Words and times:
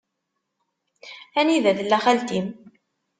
Anida 1.39 1.71
tella 1.77 1.97
xalti-m? 2.05 2.47